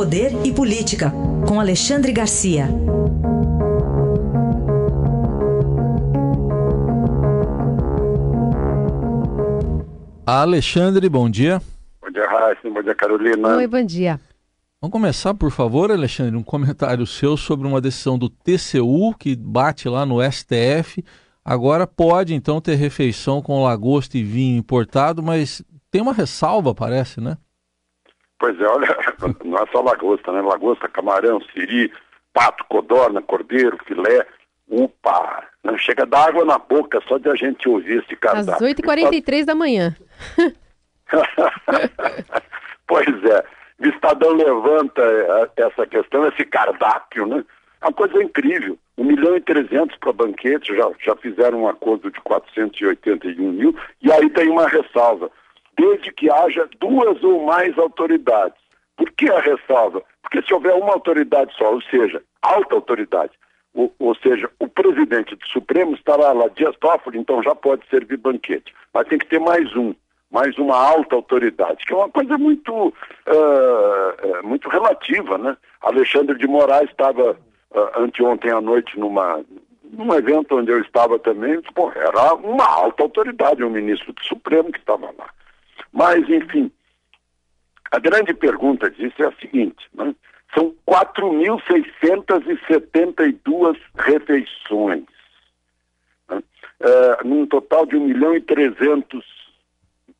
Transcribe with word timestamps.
Poder 0.00 0.32
e 0.46 0.50
Política, 0.50 1.12
com 1.46 1.60
Alexandre 1.60 2.10
Garcia. 2.10 2.66
Alexandre, 10.24 11.06
bom 11.06 11.28
dia. 11.28 11.60
Bom 12.00 12.10
dia, 12.10 12.26
Raíssa. 12.26 12.70
Bom 12.70 12.82
dia, 12.82 12.94
Carolina. 12.94 13.56
Oi, 13.56 13.66
bom 13.66 13.84
dia. 13.84 14.18
Vamos 14.80 14.90
começar, 14.90 15.34
por 15.34 15.50
favor, 15.50 15.90
Alexandre, 15.90 16.34
um 16.34 16.42
comentário 16.42 17.06
seu 17.06 17.36
sobre 17.36 17.68
uma 17.68 17.78
decisão 17.78 18.16
do 18.16 18.30
TCU 18.30 19.14
que 19.18 19.36
bate 19.36 19.86
lá 19.86 20.06
no 20.06 20.22
STF. 20.22 21.04
Agora 21.44 21.86
pode, 21.86 22.32
então, 22.32 22.58
ter 22.58 22.76
refeição 22.76 23.42
com 23.42 23.62
lagosta 23.62 24.16
e 24.16 24.24
vinho 24.24 24.56
importado, 24.56 25.22
mas 25.22 25.62
tem 25.90 26.00
uma 26.00 26.14
ressalva, 26.14 26.74
parece, 26.74 27.20
né? 27.20 27.36
Pois 28.40 28.58
é, 28.58 28.66
olha, 28.66 28.88
não 29.44 29.58
é 29.58 29.66
só 29.70 29.82
lagosta, 29.82 30.32
né? 30.32 30.40
Lagosta, 30.40 30.88
camarão, 30.88 31.40
siri, 31.52 31.92
pato, 32.32 32.64
codorna, 32.64 33.20
cordeiro, 33.20 33.78
filé. 33.86 34.26
Upa! 34.66 35.44
Não 35.62 35.76
chega 35.76 36.06
d'água 36.06 36.44
na 36.44 36.58
boca 36.58 37.02
só 37.06 37.18
de 37.18 37.28
a 37.28 37.34
gente 37.34 37.68
ouvir 37.68 38.02
esse 38.02 38.16
cardápio. 38.16 38.66
Às 38.66 38.74
8h43 38.74 39.44
da 39.44 39.54
manhã. 39.54 39.94
pois 42.86 43.24
é. 43.24 43.44
O 43.78 43.86
Estadão 43.88 44.32
levanta 44.32 45.02
essa 45.56 45.86
questão, 45.86 46.26
esse 46.28 46.44
cardápio, 46.44 47.26
né? 47.26 47.44
É 47.82 47.86
uma 47.86 47.92
coisa 47.92 48.22
incrível. 48.22 48.78
1 48.96 49.04
milhão 49.04 49.36
e 49.36 49.40
300 49.40 49.96
para 49.98 50.12
banquete, 50.12 50.74
já, 50.74 50.90
já 51.04 51.16
fizeram 51.16 51.62
um 51.62 51.68
acordo 51.68 52.10
de 52.10 52.20
481 52.20 53.52
mil, 53.52 53.76
e 54.02 54.12
aí 54.12 54.28
tem 54.30 54.48
uma 54.48 54.68
ressalva 54.68 55.30
desde 55.80 56.12
que 56.12 56.30
haja 56.30 56.68
duas 56.78 57.22
ou 57.24 57.44
mais 57.44 57.76
autoridades. 57.78 58.60
Por 58.96 59.10
que 59.12 59.30
a 59.30 59.40
ressalva? 59.40 60.02
Porque 60.20 60.42
se 60.42 60.52
houver 60.52 60.74
uma 60.74 60.92
autoridade 60.92 61.54
só, 61.56 61.72
ou 61.72 61.80
seja, 61.82 62.22
alta 62.42 62.74
autoridade, 62.74 63.32
ou, 63.72 63.92
ou 63.98 64.14
seja, 64.16 64.50
o 64.58 64.68
presidente 64.68 65.34
do 65.34 65.46
Supremo 65.46 65.94
estará 65.94 66.32
lá, 66.32 66.48
Dias 66.48 66.76
Toffoli, 66.76 67.18
então 67.18 67.42
já 67.42 67.54
pode 67.54 67.88
servir 67.88 68.18
banquete. 68.18 68.74
Mas 68.92 69.08
tem 69.08 69.18
que 69.18 69.26
ter 69.26 69.38
mais 69.38 69.74
um, 69.74 69.94
mais 70.30 70.58
uma 70.58 70.76
alta 70.76 71.16
autoridade, 71.16 71.86
que 71.86 71.94
é 71.94 71.96
uma 71.96 72.10
coisa 72.10 72.36
muito, 72.36 72.88
uh, 72.88 74.46
muito 74.46 74.68
relativa, 74.68 75.38
né? 75.38 75.56
Alexandre 75.80 76.36
de 76.36 76.46
Moraes 76.46 76.90
estava 76.90 77.32
uh, 77.32 78.00
anteontem 78.02 78.50
à 78.50 78.60
noite 78.60 78.98
numa, 78.98 79.42
num 79.90 80.14
evento 80.14 80.58
onde 80.58 80.70
eu 80.70 80.80
estava 80.80 81.18
também, 81.18 81.58
bom, 81.74 81.90
era 81.94 82.34
uma 82.34 82.66
alta 82.66 83.02
autoridade, 83.02 83.64
um 83.64 83.70
ministro 83.70 84.12
do 84.12 84.22
Supremo 84.24 84.70
que 84.70 84.78
estava 84.78 85.06
lá. 85.18 85.30
Mas, 85.92 86.28
enfim, 86.28 86.70
a 87.90 87.98
grande 87.98 88.32
pergunta 88.32 88.88
disso 88.90 89.22
é 89.22 89.26
a 89.26 89.32
seguinte: 89.32 89.84
né? 89.92 90.14
são 90.54 90.74
4.672 90.88 93.76
refeições, 93.96 95.04
né? 96.28 96.40
é, 96.80 97.24
num 97.24 97.44
total 97.46 97.84
de 97.86 97.96
1 97.96 98.06
milhão 98.06 98.36
e 98.36 98.40
300, 98.40 99.24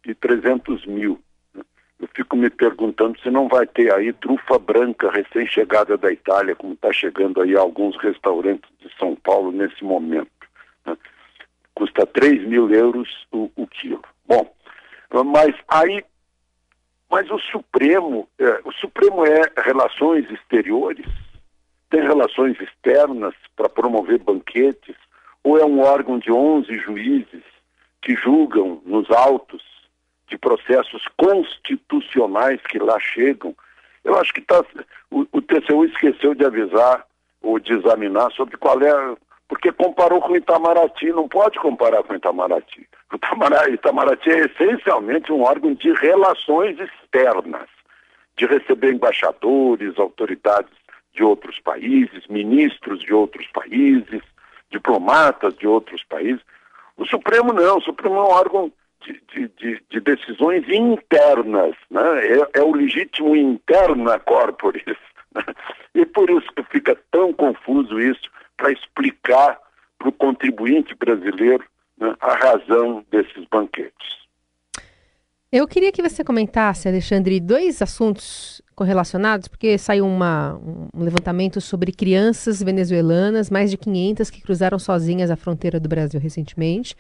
e 0.07 0.15
300 0.15 0.87
mil. 0.87 1.21
Né? 1.55 1.63
Eu 2.01 2.09
fico 2.15 2.35
me 2.37 2.51
perguntando 2.51 3.19
se 3.21 3.31
não 3.31 3.47
vai 3.49 3.67
ter 3.67 3.95
aí 3.95 4.13
trufa 4.13 4.59
branca 4.59 5.09
recém-chegada 5.11 5.97
da 5.97 6.11
Itália, 6.11 6.57
como 6.57 6.75
está 6.75 6.93
chegando 6.93 7.41
aí 7.41 7.57
a 7.57 7.61
alguns 7.61 7.97
restaurantes 7.99 8.69
de 8.81 8.91
São 8.99 9.15
Paulo 9.15 9.53
nesse 9.53 9.85
momento. 9.85 10.33
Né? 10.85 10.97
Custa 11.75 12.05
3 12.05 12.49
mil 12.49 12.69
euros 12.71 13.09
o, 13.31 13.49
mas 15.13 15.55
aí, 15.69 16.05
mas 17.11 17.31
o 17.31 17.39
Supremo, 17.39 18.29
é, 18.39 18.61
o 18.65 18.73
Supremo 18.73 19.25
é 19.27 19.43
relações 19.63 20.31
exteriores, 20.31 21.07
tem 21.91 22.03
relações 22.03 22.59
externas 22.61 23.35
para 23.57 23.69
promover 23.69 24.19
banquetes, 24.21 24.95
ou 25.43 25.59
é 25.59 25.65
um 25.65 25.81
órgão 25.81 26.19
de 26.19 26.31
11 26.31 26.79
juízes 26.79 27.43
que 28.03 28.15
julgam 28.15 28.81
nos 28.87 29.11
autos 29.11 29.63
de 30.29 30.39
processos 30.39 31.03
constitucionais 31.17 32.61
que 32.69 32.79
lá 32.79 32.99
chegam. 33.01 33.55
Eu 34.05 34.19
acho 34.19 34.33
que 34.33 34.41
tá, 34.41 34.65
o, 35.11 35.27
o 35.33 35.43
TCU 35.43 35.85
esqueceu 35.85 36.35
de 36.35 36.45
avisar 36.45 37.05
ou 37.43 37.59
de 37.59 37.73
examinar 37.73 38.31
sobre 38.33 38.57
qual 38.57 38.81
é 38.81 39.17
porque 39.51 39.73
comparou 39.73 40.21
com 40.21 40.37
Itamaraty, 40.37 41.07
não 41.11 41.29
pode 41.29 41.59
comparar 41.59 42.05
com 42.05 42.15
Itamaraty. 42.15 42.89
Itamaraty, 43.13 43.73
Itamaraty 43.73 44.31
é 44.31 44.47
essencialmente 44.47 45.33
um 45.33 45.43
órgão 45.43 45.75
de 45.75 45.93
relações 45.93 46.79
externas, 46.79 47.69
de 48.37 48.47
receber 48.47 48.93
embaixadores, 48.93 49.99
autoridades 49.99 50.71
de 51.13 51.25
outros 51.25 51.59
países, 51.59 52.29
ministros 52.29 53.01
de 53.01 53.13
outros 53.13 53.45
países, 53.49 54.23
diplomatas 54.71 55.53
de 55.59 55.67
outros 55.67 56.05
países. 56.05 56.41
O 56.97 57.05
Supremo 57.05 57.53
não, 57.53 57.79
o 57.79 57.83
Supremo 57.83 58.19
é 58.19 58.21
um 58.21 58.31
órgão 58.31 58.73
de, 59.05 59.21
de, 59.35 59.49
de, 59.49 59.83
de 59.91 60.01
decisões 60.01 60.65
internas, 60.69 61.75
né? 61.91 62.03
é, 62.25 62.61
é 62.61 62.63
o 62.63 62.73
legítimo 62.73 63.35
interna 63.35 64.17
corporis. 64.21 64.85
Né? 65.35 65.43
E 65.93 66.07
por 66.07 66.31
isso 66.31 66.47
que 66.55 66.63
fica 66.71 66.97
tão 67.11 67.33
confuso 67.33 67.99
isso 68.01 68.31
para 68.61 68.73
explicar 68.73 69.59
para 69.99 70.09
o 70.09 70.13
contribuinte 70.13 70.95
brasileiro 70.95 71.65
né, 71.99 72.15
a 72.21 72.35
razão 72.35 73.05
desses 73.11 73.47
banquetes. 73.51 74.21
Eu 75.51 75.67
queria 75.67 75.91
que 75.91 76.03
você 76.03 76.23
comentasse, 76.23 76.87
Alexandre, 76.87 77.41
dois 77.41 77.83
assuntos 77.83 78.63
correlacionados, 78.77 79.49
porque 79.49 79.77
saiu 79.77 80.07
uma, 80.07 80.61
um 80.95 81.03
levantamento 81.03 81.61
sobre 81.61 81.91
crianças 81.91 82.63
venezuelanas, 82.63 83.51
mais 83.51 83.71
de 83.71 83.77
500 83.77 84.31
que 84.31 84.43
cruzaram 84.43 84.79
sozinhas 84.79 85.31
a 85.31 85.37
fronteira 85.37 85.81
do 85.81 85.89
Brasil 85.89 86.21
recentemente, 86.21 86.95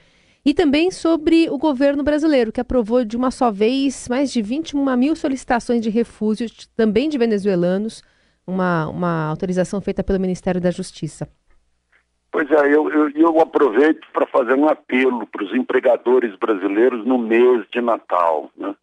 e 0.45 0.53
também 0.53 0.91
sobre 0.91 1.49
o 1.49 1.59
governo 1.59 2.03
brasileiro, 2.03 2.51
que 2.51 2.61
aprovou 2.61 3.05
de 3.05 3.17
uma 3.17 3.31
só 3.31 3.53
vez 3.53 4.09
mais 4.09 4.33
de 4.33 4.43
21 4.43 4.97
mil 4.97 5.15
solicitações 5.15 5.81
de 5.81 5.91
refúgio, 5.91 6.49
também 6.75 7.09
de 7.09 7.19
venezuelanos, 7.19 8.03
uma, 8.45 8.89
uma 8.89 9.27
autorização 9.27 9.81
feita 9.81 10.03
pelo 10.03 10.19
Ministério 10.19 10.61
da 10.61 10.71
Justiça. 10.73 11.29
Pois 12.33 12.49
é, 12.51 12.75
eu, 12.75 12.89
eu, 12.91 13.11
eu 13.11 13.41
aproveito 13.41 14.07
para 14.13 14.27
fazer 14.27 14.55
um 14.55 14.69
apelo 14.69 15.27
para 15.27 15.45
os 15.45 15.53
empregadores 15.53 16.35
brasileiros 16.37 17.05
no 17.05 17.19
mês 17.19 17.67
de 17.73 17.81
Natal. 17.81 18.51
Né? 18.57 18.75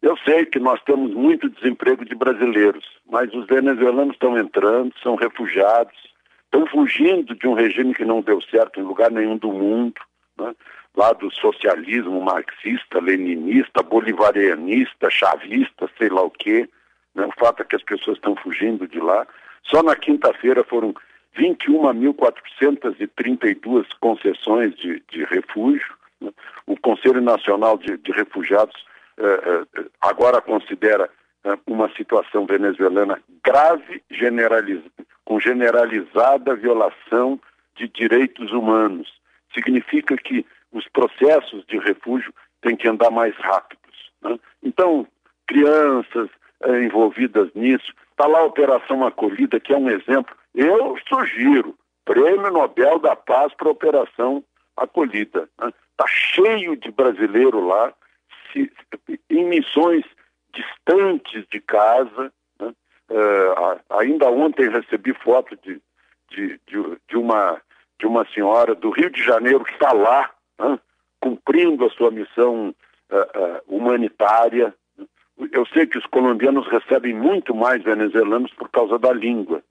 Eu 0.00 0.16
sei 0.18 0.46
que 0.46 0.60
nós 0.60 0.80
temos 0.84 1.12
muito 1.12 1.50
desemprego 1.50 2.04
de 2.04 2.14
brasileiros, 2.14 2.84
mas 3.10 3.32
os 3.34 3.46
venezuelanos 3.46 4.14
estão 4.14 4.38
entrando, 4.38 4.94
são 5.02 5.16
refugiados, 5.16 5.96
estão 6.44 6.66
fugindo 6.68 7.34
de 7.34 7.48
um 7.48 7.54
regime 7.54 7.94
que 7.94 8.04
não 8.04 8.20
deu 8.20 8.40
certo 8.42 8.78
em 8.78 8.84
lugar 8.84 9.10
nenhum 9.10 9.36
do 9.36 9.52
mundo, 9.52 10.00
né? 10.38 10.54
lá 10.96 11.12
do 11.12 11.32
socialismo 11.32 12.20
marxista, 12.20 13.00
leninista, 13.00 13.82
bolivarianista, 13.82 15.10
chavista, 15.10 15.90
sei 15.98 16.10
lá 16.10 16.22
o 16.22 16.30
quê. 16.30 16.68
Né? 17.12 17.26
O 17.26 17.32
fato 17.40 17.62
é 17.62 17.64
que 17.64 17.76
as 17.76 17.82
pessoas 17.82 18.18
estão 18.18 18.36
fugindo 18.36 18.86
de 18.86 19.00
lá. 19.00 19.26
Só 19.64 19.82
na 19.82 19.96
quinta-feira 19.96 20.62
foram 20.62 20.94
21.432 21.36 23.86
concessões 24.00 24.74
de, 24.76 25.02
de 25.10 25.24
refúgio. 25.24 25.92
Né? 26.20 26.30
O 26.66 26.76
Conselho 26.78 27.20
Nacional 27.20 27.76
de, 27.78 27.96
de 27.98 28.12
Refugiados 28.12 28.76
eh, 29.18 29.64
eh, 29.76 29.84
agora 30.00 30.40
considera 30.40 31.10
eh, 31.44 31.58
uma 31.66 31.92
situação 31.94 32.46
venezuelana 32.46 33.20
grave, 33.44 34.02
generaliz... 34.10 34.80
com 35.24 35.40
generalizada 35.40 36.54
violação 36.54 37.40
de 37.76 37.88
direitos 37.88 38.52
humanos. 38.52 39.12
Significa 39.54 40.16
que 40.16 40.46
os 40.72 40.86
processos 40.88 41.64
de 41.66 41.78
refúgio 41.78 42.32
têm 42.60 42.76
que 42.76 42.88
andar 42.88 43.10
mais 43.10 43.34
rápidos. 43.36 44.12
Né? 44.22 44.38
Então, 44.62 45.06
crianças 45.46 46.28
envolvidas 46.82 47.48
nisso, 47.54 47.92
está 48.10 48.26
lá 48.26 48.40
a 48.40 48.46
Operação 48.46 49.06
Acolhida, 49.06 49.60
que 49.60 49.72
é 49.72 49.76
um 49.76 49.88
exemplo 49.88 50.34
eu 50.58 50.96
sugiro 51.08 51.78
Prêmio 52.04 52.50
Nobel 52.50 52.98
da 52.98 53.14
Paz 53.14 53.54
para 53.54 53.68
a 53.68 53.72
Operação 53.72 54.42
Acolhida. 54.76 55.48
Está 55.52 55.66
né? 55.66 55.72
Cheio 56.08 56.76
de 56.76 56.90
brasileiro 56.90 57.64
lá, 57.64 57.94
se, 58.50 58.72
em 59.30 59.44
missões 59.44 60.04
distantes 60.52 61.44
de 61.52 61.60
casa. 61.60 62.32
Né? 62.58 62.74
É, 63.08 63.98
ainda 64.00 64.28
ontem 64.30 64.68
recebi 64.68 65.14
foto 65.14 65.56
de, 65.62 65.80
de, 66.30 66.60
de, 66.66 66.98
de, 67.08 67.16
uma, 67.16 67.60
de 68.00 68.06
uma 68.06 68.26
senhora 68.26 68.74
do 68.74 68.90
Rio 68.90 69.10
de 69.10 69.22
Janeiro 69.22 69.64
que 69.64 69.74
está 69.74 69.92
lá, 69.92 70.28
né? 70.58 70.80
cumprindo 71.20 71.84
a 71.84 71.90
sua 71.90 72.10
missão 72.10 72.74
uh, 73.10 73.16
uh, 73.16 73.60
humanitária. 73.68 74.74
Eu 75.52 75.64
sei 75.66 75.86
que 75.86 75.98
os 75.98 76.06
colombianos 76.06 76.66
recebem 76.66 77.14
muito 77.14 77.54
mais 77.54 77.80
venezuelanos 77.84 78.52
por 78.54 78.68
causa 78.70 78.98
da 78.98 79.12
língua 79.12 79.62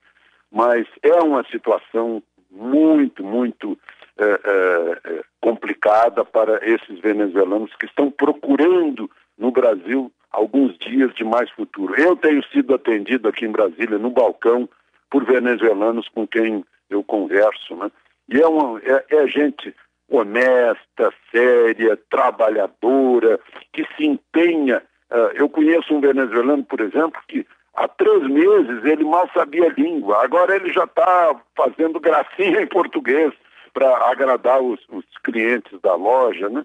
mas 0.50 0.86
é 1.02 1.22
uma 1.22 1.44
situação 1.44 2.22
muito, 2.50 3.22
muito 3.22 3.78
é, 4.16 4.24
é, 4.24 5.22
complicada 5.40 6.24
para 6.24 6.58
esses 6.68 6.98
venezuelanos 7.00 7.74
que 7.76 7.86
estão 7.86 8.10
procurando 8.10 9.10
no 9.36 9.50
Brasil 9.50 10.10
alguns 10.30 10.76
dias 10.78 11.14
de 11.14 11.24
mais 11.24 11.50
futuro. 11.50 11.94
Eu 11.94 12.16
tenho 12.16 12.42
sido 12.48 12.74
atendido 12.74 13.28
aqui 13.28 13.44
em 13.44 13.52
Brasília, 13.52 13.98
no 13.98 14.10
balcão, 14.10 14.68
por 15.10 15.24
venezuelanos 15.24 16.08
com 16.08 16.26
quem 16.26 16.64
eu 16.90 17.02
converso, 17.02 17.76
né? 17.76 17.90
E 18.28 18.40
é, 18.40 18.46
uma, 18.46 18.78
é, 18.80 19.04
é 19.08 19.26
gente 19.26 19.74
honesta, 20.10 21.12
séria, 21.30 21.98
trabalhadora, 22.10 23.38
que 23.72 23.86
se 23.96 24.06
empenha. 24.06 24.82
Uh, 25.10 25.32
eu 25.34 25.48
conheço 25.48 25.94
um 25.94 26.00
venezuelano, 26.00 26.64
por 26.64 26.80
exemplo, 26.80 27.20
que 27.28 27.46
há 27.78 27.88
três 27.88 28.22
meses 28.28 28.84
ele 28.84 29.04
mal 29.04 29.28
sabia 29.32 29.66
a 29.68 29.72
língua, 29.72 30.22
agora 30.22 30.56
ele 30.56 30.72
já 30.72 30.84
está 30.84 31.34
fazendo 31.56 32.00
gracinha 32.00 32.60
em 32.62 32.66
português 32.66 33.32
para 33.72 34.10
agradar 34.10 34.60
os, 34.60 34.80
os, 34.88 35.04
clientes 35.22 35.78
da 35.82 35.94
loja, 35.94 36.48
né? 36.48 36.64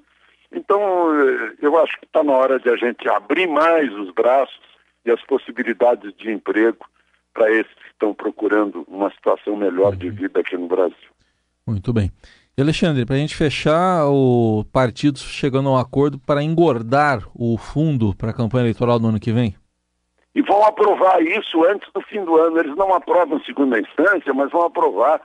Então, 0.51 0.79
eh, 1.19 1.53
eu 1.61 1.77
acho 1.79 1.99
que 1.99 2.05
está 2.05 2.23
na 2.23 2.33
hora 2.33 2.59
de 2.59 2.69
a 2.69 2.75
gente 2.75 3.07
abrir 3.09 3.47
mais 3.47 3.91
os 3.93 4.11
braços 4.13 4.59
e 5.05 5.11
as 5.11 5.21
possibilidades 5.23 6.13
de 6.15 6.31
emprego 6.31 6.85
para 7.33 7.51
esses 7.51 7.73
que 7.73 7.89
estão 7.91 8.13
procurando 8.13 8.85
uma 8.87 9.11
situação 9.11 9.55
melhor 9.55 9.95
de 9.95 10.07
uhum. 10.07 10.15
vida 10.15 10.39
aqui 10.39 10.55
no 10.55 10.67
Brasil. 10.67 10.95
Muito 11.67 11.91
bem. 11.91 12.11
E 12.55 12.61
Alexandre, 12.61 13.05
para 13.05 13.15
a 13.15 13.19
gente 13.19 13.35
fechar, 13.35 14.05
o 14.07 14.63
partido 14.71 15.17
chegando 15.17 15.69
a 15.69 15.73
um 15.73 15.77
acordo 15.77 16.19
para 16.19 16.43
engordar 16.43 17.23
o 17.33 17.57
fundo 17.57 18.15
para 18.15 18.29
a 18.29 18.33
campanha 18.33 18.63
eleitoral 18.63 18.99
do 18.99 19.07
ano 19.07 19.19
que 19.19 19.31
vem? 19.31 19.55
E 20.35 20.41
vão 20.41 20.63
aprovar 20.63 21.21
isso 21.21 21.63
antes 21.63 21.91
do 21.93 22.01
fim 22.01 22.23
do 22.23 22.35
ano. 22.37 22.59
Eles 22.59 22.75
não 22.75 22.93
aprovam 22.93 23.39
segunda 23.41 23.79
instância, 23.79 24.33
mas 24.33 24.51
vão 24.51 24.65
aprovar 24.65 25.21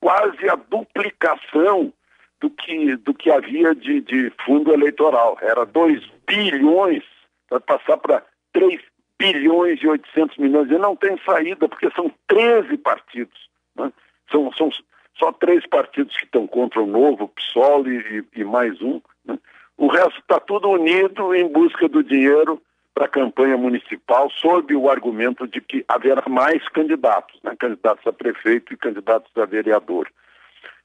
quase 0.00 0.48
a 0.48 0.54
duplicação 0.54 1.92
do 2.40 2.50
que, 2.50 2.96
do 2.96 3.14
que 3.14 3.30
havia 3.30 3.74
de, 3.74 4.00
de 4.00 4.32
fundo 4.44 4.72
eleitoral. 4.72 5.36
Era 5.40 5.64
2 5.64 6.02
bilhões, 6.26 7.02
vai 7.50 7.60
passar 7.60 7.96
para 7.96 8.22
3 8.52 8.80
bilhões 9.18 9.82
e 9.82 9.88
800 9.88 10.36
milhões. 10.38 10.70
E 10.70 10.78
não 10.78 10.94
tem 10.94 11.18
saída, 11.24 11.68
porque 11.68 11.90
são 11.90 12.10
13 12.28 12.76
partidos. 12.78 13.48
Né? 13.76 13.92
São, 14.30 14.52
são 14.52 14.70
só 15.18 15.32
três 15.32 15.66
partidos 15.66 16.16
que 16.16 16.24
estão 16.24 16.46
contra 16.46 16.80
o 16.82 16.86
novo, 16.86 17.28
PSOL 17.28 17.86
e, 17.88 18.24
e 18.36 18.44
mais 18.44 18.80
um. 18.82 19.00
Né? 19.24 19.38
O 19.76 19.88
resto 19.88 20.18
está 20.20 20.38
tudo 20.38 20.68
unido 20.68 21.34
em 21.34 21.48
busca 21.48 21.88
do 21.88 22.02
dinheiro 22.02 22.60
para 22.94 23.06
a 23.06 23.08
campanha 23.08 23.56
municipal, 23.56 24.30
sob 24.30 24.74
o 24.74 24.88
argumento 24.88 25.46
de 25.48 25.60
que 25.60 25.84
haverá 25.88 26.22
mais 26.28 26.66
candidatos, 26.68 27.38
né? 27.42 27.54
candidatos 27.58 28.06
a 28.06 28.12
prefeito 28.12 28.72
e 28.72 28.76
candidatos 28.76 29.30
a 29.36 29.44
vereador. 29.44 30.08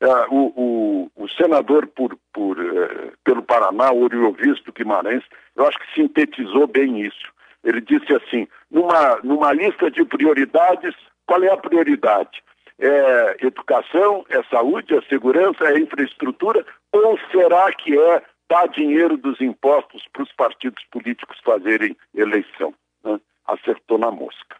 Uh, 0.01 0.33
o, 0.33 1.11
o, 1.15 1.23
o, 1.23 1.29
senador 1.29 1.85
por, 1.87 2.17
por, 2.33 2.57
uh, 2.57 3.11
pelo 3.23 3.43
Paraná, 3.43 3.91
Oriovisto 3.91 4.71
Guimarães, 4.73 5.23
eu 5.55 5.67
acho 5.67 5.77
que 5.77 5.93
sintetizou 5.93 6.67
bem 6.67 7.01
isso. 7.01 7.31
Ele 7.63 7.81
disse 7.81 8.13
assim: 8.15 8.47
numa, 8.71 9.19
numa 9.23 9.51
lista 9.51 9.91
de 9.91 10.03
prioridades, 10.05 10.95
qual 11.25 11.43
é 11.43 11.51
a 11.51 11.57
prioridade? 11.57 12.41
é 12.79 13.45
educação, 13.45 14.25
é 14.29 14.41
saúde, 14.43 14.95
é 14.95 15.01
segurança, 15.03 15.65
é 15.65 15.79
infraestrutura, 15.79 16.65
ou 16.93 17.19
será 17.31 17.71
que 17.73 17.97
é 17.97 18.21
dar 18.49 18.67
dinheiro 18.67 19.17
dos 19.17 19.39
impostos 19.39 20.03
para 20.11 20.23
os 20.23 20.31
partidos 20.33 20.83
políticos 20.91 21.37
fazerem 21.45 21.95
eleição? 22.15 22.73
Né? 23.03 23.19
Acertou 23.47 23.97
na 23.97 24.11
mosca. 24.11 24.57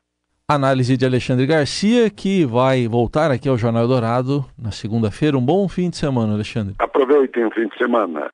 Análise 0.47 0.97
de 0.97 1.06
Alexandre 1.06 1.45
Garcia, 1.45 2.09
que 2.09 2.44
vai 2.44 2.88
voltar 2.88 3.30
aqui 3.30 3.47
ao 3.47 3.56
Jornal 3.56 3.88
Dourado 3.88 4.44
na 4.57 4.71
segunda-feira. 4.71 5.38
Um 5.38 5.45
bom 5.45 5.68
fim 5.69 5.91
de 5.91 5.97
semana, 5.97 6.33
Alexandre. 6.33 6.74
Aproveitem 6.80 7.45
o 7.45 7.51
fim 7.51 7.68
de 7.68 7.77
semana. 7.77 8.27